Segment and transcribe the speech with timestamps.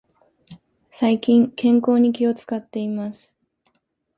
[0.89, 3.37] 最近、健康に気を使っています。